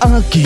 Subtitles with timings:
[0.00, 0.42] アキ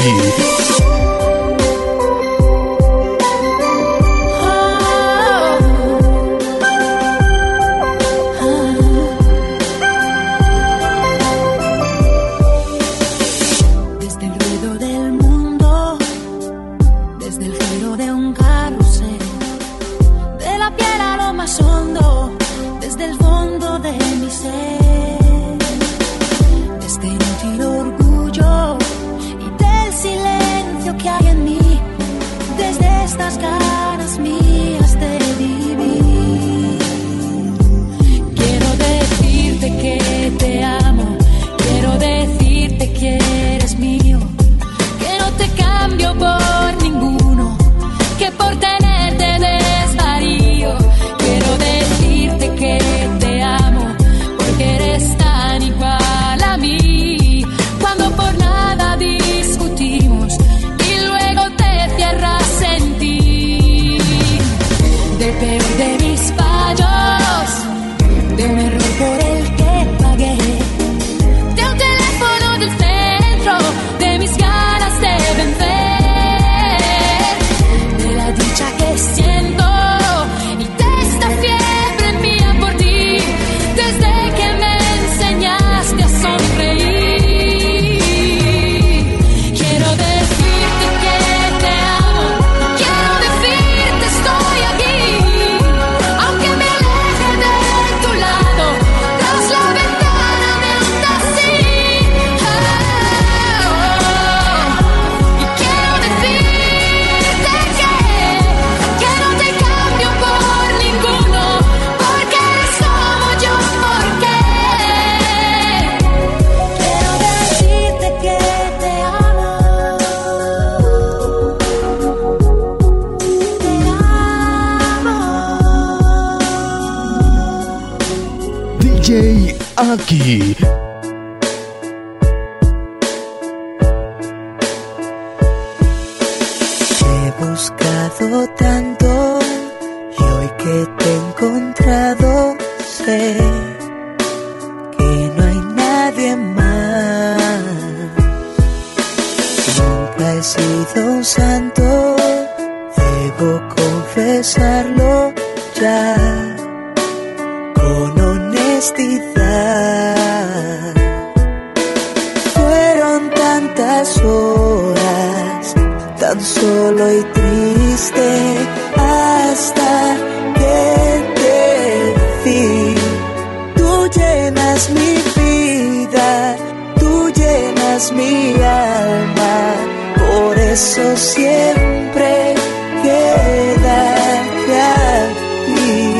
[176.16, 176.56] vida,
[176.98, 179.74] tú llenas mi alma,
[180.18, 182.54] por eso siempre
[183.02, 184.80] quédate
[185.22, 186.14] aquí.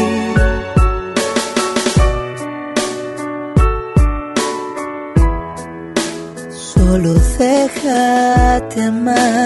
[6.50, 9.45] Solo déjate amar.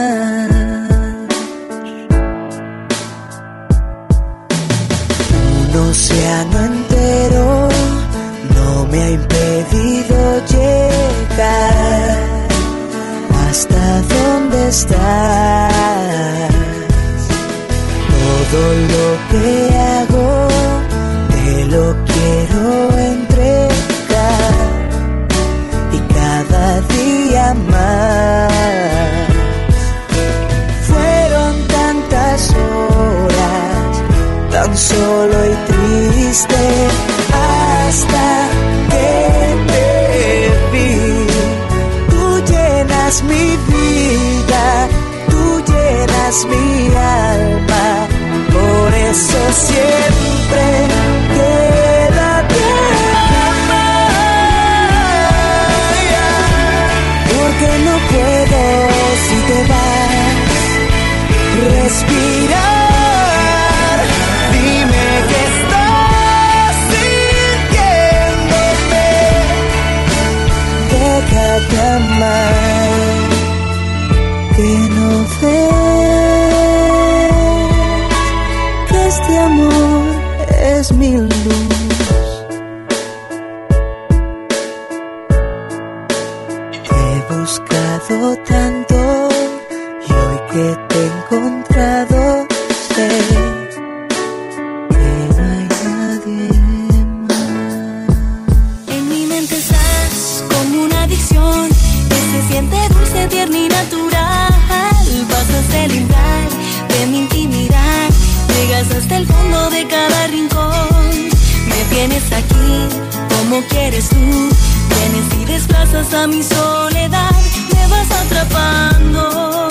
[113.68, 117.30] Quieres tú, vienes y desplazas a mi soledad,
[117.74, 119.68] me vas atrapando.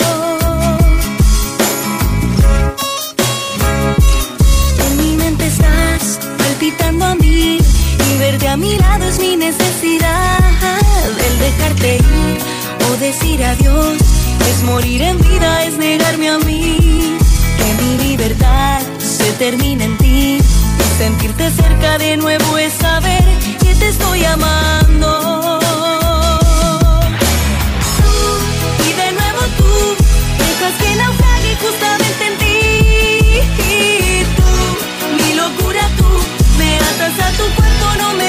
[4.86, 10.39] En mi mente estás palpitando a mí y verte a mi lado es mi necesidad.
[11.27, 12.38] El dejarte ir
[12.89, 13.97] o decir adiós
[14.50, 17.18] es morir en vida, es negarme a mí.
[17.57, 20.38] Que mi libertad se termine en ti.
[20.38, 23.29] Y sentirte cerca de nuevo es saber
[23.80, 25.60] te estoy amando.
[27.98, 28.14] Tú,
[28.88, 29.72] y de nuevo tú,
[30.38, 32.60] dejas que naufrague justamente en ti.
[33.74, 34.52] Y tú,
[35.24, 36.10] mi locura tú,
[36.58, 38.29] me atas a tu cuerpo, no me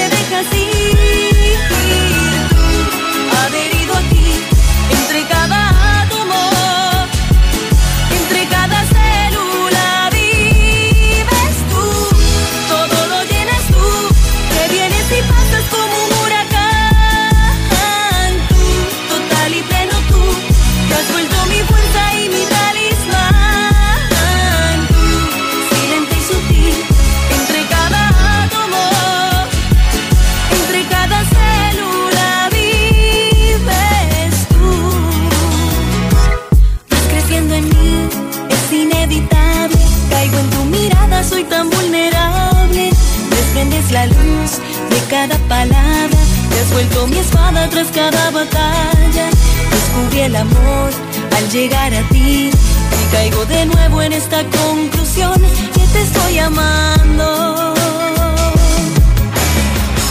[45.11, 46.19] cada palabra.
[46.49, 49.25] Te has vuelto mi espada tras cada batalla.
[49.71, 50.89] Descubrí el amor
[51.37, 52.49] al llegar a ti.
[52.49, 55.37] Y caigo de nuevo en esta conclusión
[55.75, 57.73] que te estoy amando.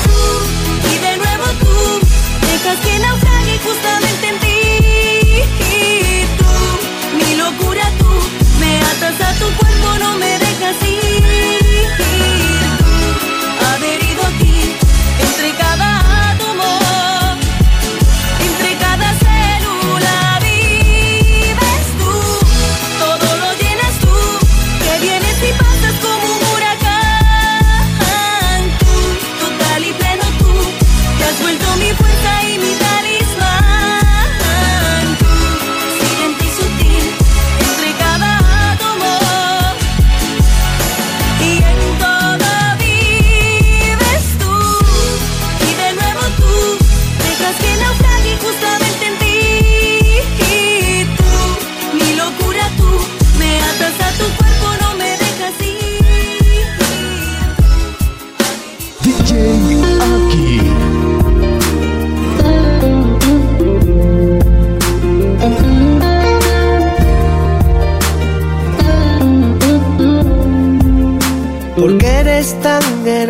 [0.04, 0.18] Tú,
[0.92, 1.76] y de nuevo tú,
[2.50, 4.60] dejas que naufrague justamente en ti.
[5.76, 6.52] Y tú,
[7.20, 8.12] mi locura tú,
[8.60, 11.19] me atas a tu cuerpo, no me dejas ir.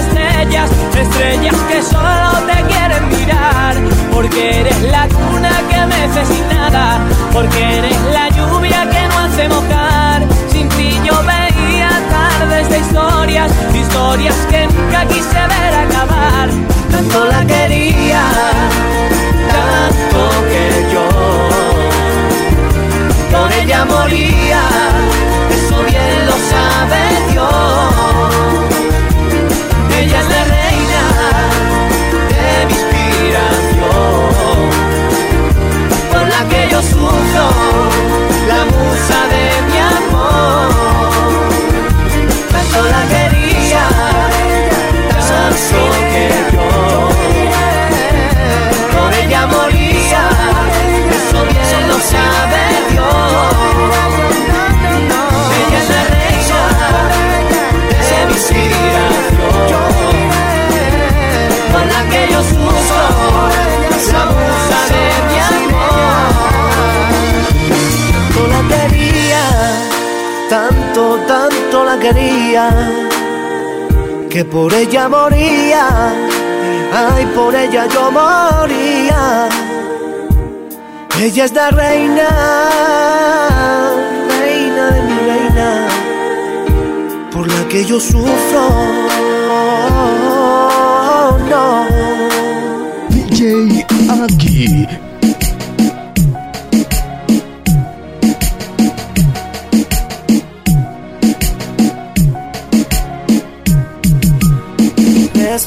[0.00, 3.74] Estrellas, estrellas que solo te quieren mirar.
[4.12, 7.00] Porque eres la cuna que mece sin nada,
[7.32, 10.22] porque eres la lluvia que no hace mojar.
[10.50, 16.48] Sin ti yo veía tardes de historias, historias que nunca quise ver acabar.
[16.90, 18.22] Tanto la quería,
[19.54, 21.08] tanto que yo
[23.32, 24.62] por ella moría.
[25.56, 28.49] Eso bien lo sabe Dios.
[30.00, 30.59] Ella es
[76.92, 79.48] ay, por ella yo moría.
[81.20, 82.28] Ella es la reina,
[84.40, 85.88] reina de mi reina,
[87.30, 88.70] por la que yo sufro.
[91.50, 91.86] No.
[93.10, 93.84] DJ
[94.22, 95.09] Aki.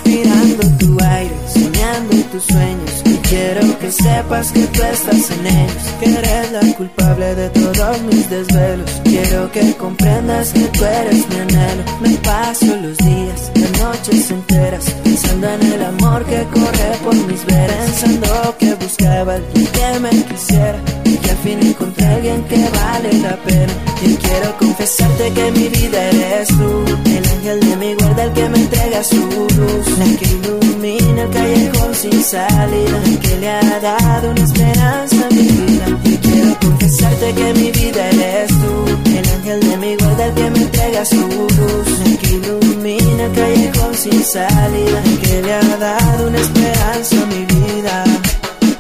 [0.06, 2.93] Respirando tu aire, soñando tus sueños.
[3.34, 5.84] Quiero que sepas que tú estás en ellos.
[6.00, 8.92] Que eres la culpable de todos mis desvelos.
[9.04, 11.84] Quiero que comprendas que tú eres mi anhelo.
[12.02, 14.86] Me paso los días, las noches enteras.
[15.04, 17.86] Pensando en el amor que corre por mis venas.
[17.88, 20.80] Pensando que buscaba alguien que me quisiera.
[21.04, 23.74] Y que al fin encontré a alguien que vale la pena.
[24.04, 26.84] Y quiero confesarte que mi vida eres tú.
[27.06, 29.98] El ángel de mi guarda, el que me entrega su luz.
[29.98, 30.83] La que ilumina
[31.18, 33.02] el callejón sin salida.
[33.22, 35.86] Que le ha dado una esperanza a mi vida.
[36.04, 38.74] Y quiero confesarte que mi vida eres tú.
[39.10, 42.00] El ángel de mi guarda, el que me entrega su luz.
[42.00, 45.04] La que ilumina el callejón sin salida.
[45.22, 48.04] Que le ha dado una esperanza a mi vida.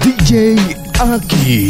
[0.03, 0.55] DJ
[0.99, 1.67] Aki.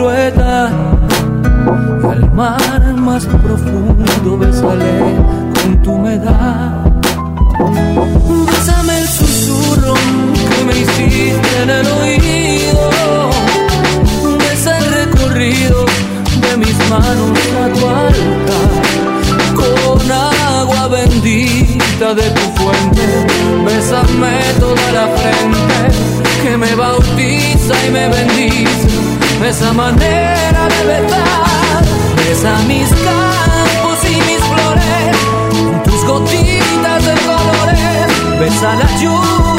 [0.00, 0.02] Y
[2.06, 5.14] al mar más profundo bésale
[5.54, 6.86] con tu humedad.
[8.46, 12.90] Bésame el susurro que me hiciste en el oído.
[14.38, 15.84] Besa el recorrido
[16.48, 18.70] de mis manos a tu altar.
[19.54, 23.26] Con agua bendita de tu fuente,
[23.66, 25.92] bésame toda la frente
[26.42, 29.09] que me bautiza y me bendice.
[29.42, 31.82] Esa manera de besar,
[32.16, 39.49] besa mis campos y mis flores, tus gotitas de colores, besa la lluvia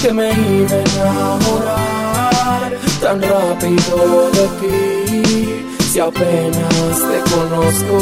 [0.00, 4.72] que me iba a enamorar tan rápido de ti?
[5.92, 7.96] Si apenas te conozco,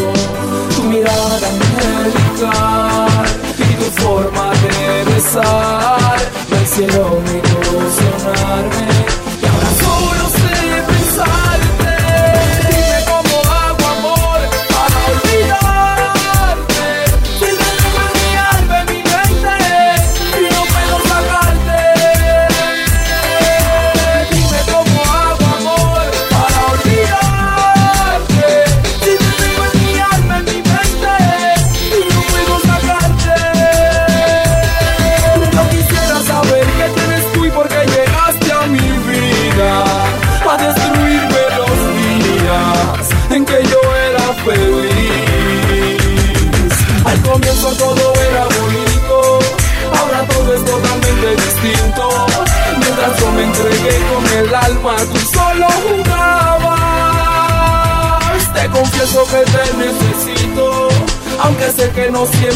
[0.76, 3.26] tu mirada angelical
[3.58, 4.78] y tu forma de
[5.12, 6.18] besar
[6.50, 8.86] me hicieron ilusionarme.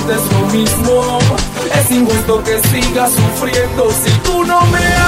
[0.05, 1.19] sientes lo mismo.
[1.75, 5.04] Es injusto que sigas sufriendo si tú no me amas.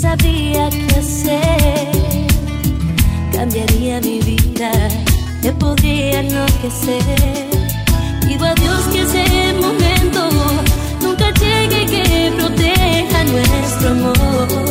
[0.00, 2.26] sabía qué hacer.
[3.32, 4.72] Cambiaría mi vida,
[5.42, 7.48] me podría enloquecer.
[8.26, 10.30] Digo a Dios que ese momento
[11.02, 14.69] nunca llegue que proteja nuestro amor.